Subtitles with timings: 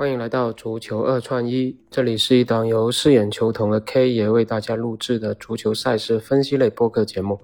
[0.00, 7.38] 欢迎来到足球二串一，这里是一档由饰演球童的 K 爷为大家录制的足球赛事分析类播客节目。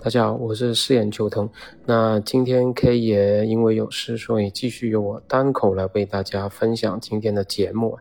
[0.00, 1.50] 大家好，我是饰演球童。
[1.84, 7.98] 那今天 K 爷因为有事，所以继续由我单口来为大家分享今天的节目。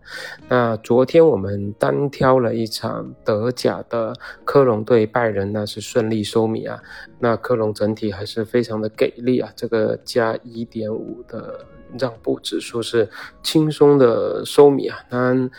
[0.48, 4.14] 那昨天我们单挑了一场德甲的
[4.46, 6.80] 科隆对拜仁，那是顺利收米啊。
[7.18, 11.66] 那科隆整体还是非常的给力啊，这个加一点五的。
[11.98, 13.10] 让步指数是
[13.42, 15.50] 轻松的收米啊，当然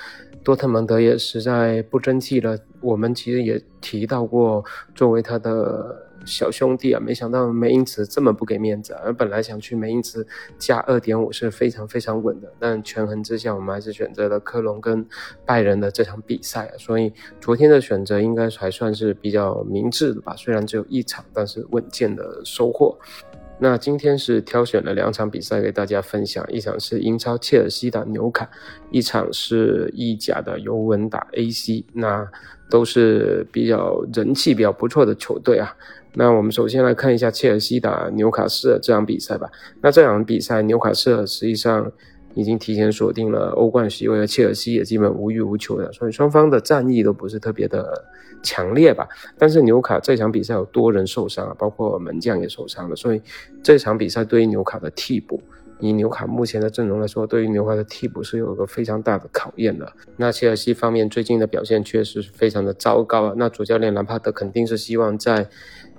[0.44, 2.58] 多特蒙德也实在不争气了。
[2.80, 8.94] 我们其实也提到过，作为他的小兄弟啊，没想到梅因茨这么不给面子。
[8.94, 10.26] 而本来想去梅因茨
[10.58, 15.06] 加二点五是非常非常稳的，但权衡之下，我们还是选择了科隆跟
[15.44, 16.72] 拜仁的这场比赛啊。
[16.78, 22.98] 所以昨天的选择应该还算是比较明智的吧，虽然只有一场，但是稳健的收获。
[23.60, 28.48] 那今天是挑选了两场比赛给大家分享，一场是英超切尔西打纽卡，
[28.90, 32.26] 一场是意甲的尤文打 AC，那
[32.70, 35.76] 都是比较人气比较不错的球队啊。
[36.14, 39.50] 那我们首先来看一下切尔西打纽卡斯尔这场比赛吧。
[39.82, 41.92] 那这场比赛纽卡斯尔实际上。
[42.34, 48.04] 已经提前锁定了欧冠席位，切尔西也基本无欲无求的，所以双方的战意都不是特别的
[48.42, 49.08] 强烈吧。
[49.36, 53.20] 但是纽卡这场比赛有多人受伤啊，包括门将也受伤了，所以
[53.62, 55.42] 这场比赛对于纽卡的替补，
[55.80, 59.92] 以纽卡目前的阵容来说，对于纽卡的替补是有个非常大的考验的。
[60.16, 65.48] 那切尔西方面最近的表现确实是非常的糟糕啊，那主教练兰帕德肯定是希望在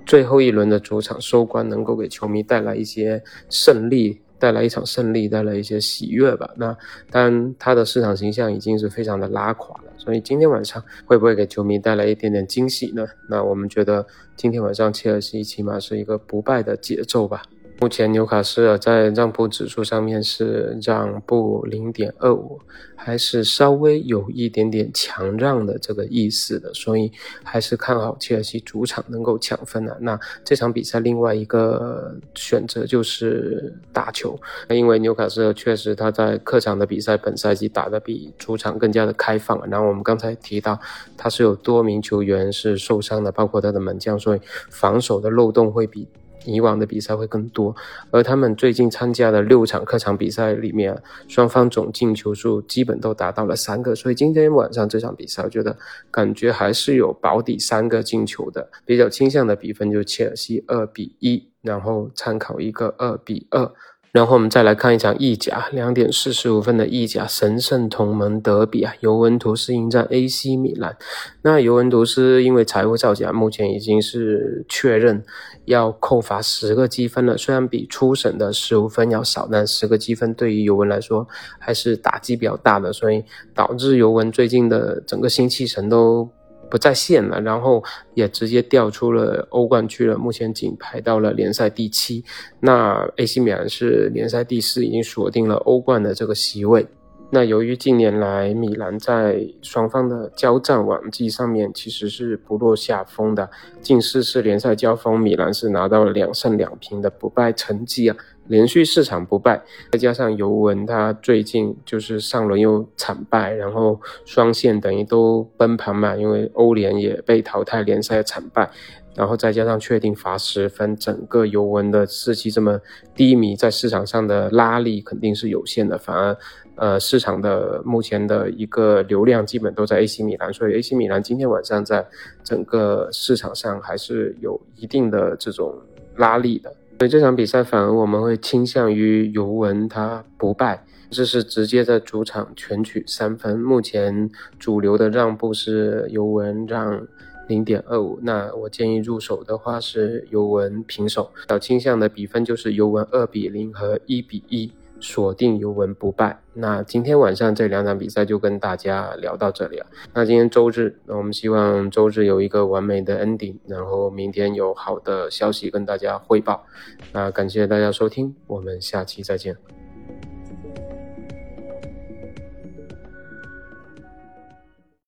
[0.06, 4.22] 最后一轮的主场收官，能够给球迷带来一些胜利。
[4.42, 6.50] 带来一场胜利，带来一些喜悦吧。
[6.56, 6.76] 那
[7.12, 9.92] 当然，他的市场形象已经是非常的拉垮了。
[9.96, 13.06] 所以今天晚上会不会给球迷带来一点点惊喜呢？
[13.30, 17.44] 那我们觉得今天晚上切尔西起码是一个不败的节奏吧。
[17.82, 22.60] 目前纽卡斯尔在让步指数上面是让步零点二五，
[22.94, 27.10] 还是稍微有一点点强让的这个意思的，所以
[27.42, 29.98] 还是看好切尔西主场能够抢分的。
[30.00, 34.38] 那这场比赛另外一个选择就是打球，
[34.68, 39.60] 因为纽卡斯尔确实他在客场的比赛本赛季打得比主场更加的开放。
[39.68, 40.78] 然后我们刚才提到
[41.16, 44.40] 他是有多名球员是受伤的，包括他的门将，所以
[44.70, 46.06] 防守的漏洞会比。
[46.44, 47.74] 以往的比赛会更多，
[48.10, 55.76] 而他们最近参加的六场客场比赛里面，双方总进球数基本都达到了三个，所以今天晚上这场比赛，我觉得
[56.10, 63.70] 感觉还是有保底三个进球的，比较倾向的比分就是切尔西二比一，然后参考一个二比二。
[64.12, 70.94] 然后我们再来看一场意甲，两点四十五分的意甲神圣同盟德比啊，尤文图斯迎战 AC 米兰。
[71.40, 75.24] 那尤文图斯因为财务造假，目前已经是确认
[75.64, 77.38] 要扣罚十个积分了。
[77.38, 81.26] 虽然比初审的十五分要少，但十个积分对于尤文来说
[81.58, 83.24] 还是打击比较大的，所以
[83.54, 86.28] 导致尤文最近的整个新气神都。
[86.72, 87.84] 不在线了，然后
[88.14, 92.24] 也直接调出了欧冠区了，目前仅排到了联赛第七。
[92.60, 96.86] 那 AC 米兰是联赛第四，已经锁定了欧冠的这个席位。
[97.28, 103.50] 那由于近年来米兰在双方的交战往绩上面其实是不落下风的，
[103.82, 108.16] 近四次联赛交锋，米兰是拿到了两胜两平的不败成绩啊。
[108.48, 118.68] 连续四场不败，再加上尤文，他最近就是上轮又惨败，然后双线等于都崩盘嘛，因为欧联也被淘汰，联赛惨败，
[119.14, 122.80] 然后再加上确定罚十分，整个尤文的士气这么
[123.14, 126.36] 低迷，在市场上的拉力肯定是有限的，反而
[126.74, 132.04] 呃市场的目前的一个流量基本都在 AC 米兰，所以 AC 米兰今天晚上在
[132.42, 135.74] 整个市场上还是有一定的这种
[136.16, 136.74] 拉力的。
[136.98, 143.58] 所以这场比赛反而我们会倾向于尤文他不败，这是直接在主场全取三分。
[143.58, 147.06] 目前主流的让步是尤文让
[147.48, 154.70] 零点二五，那我建议入手的话是尤文平手，较倾向的比分就是尤文二比零和一比一。
[155.02, 156.38] 锁定尤文不败。
[156.54, 159.86] 那今天晚上这两场比赛就跟大家聊到这里了。
[160.14, 166.64] 那今天周日，那我们希望周日有一个完美的 ending，然后明天有好的消息跟大家汇报。
[167.12, 169.81] 那感谢大家收听，我们下期再见。